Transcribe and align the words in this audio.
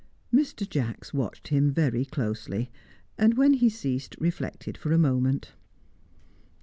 Mr. 0.33 0.67
Jacks 0.67 1.13
watched 1.13 1.49
him 1.49 1.71
very 1.71 2.05
closely, 2.05 2.71
and, 3.19 3.37
when 3.37 3.53
he 3.53 3.69
ceased, 3.69 4.15
reflected 4.19 4.75
for 4.75 4.91
a 4.91 4.97
moment. 4.97 5.51